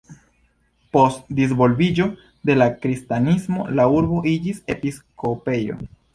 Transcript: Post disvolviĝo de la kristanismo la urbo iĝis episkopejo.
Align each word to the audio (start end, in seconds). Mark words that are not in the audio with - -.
Post 0.95 1.27
disvolviĝo 1.39 2.07
de 2.51 2.57
la 2.61 2.69
kristanismo 2.87 3.67
la 3.81 3.87
urbo 4.01 4.25
iĝis 4.35 4.65
episkopejo. 4.77 5.81